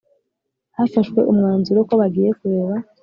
Hafashwe 0.77 1.19
umwanzuro 1.31 1.79
ko 1.87 1.93
bagiye 2.01 2.29
kureba 2.39 2.73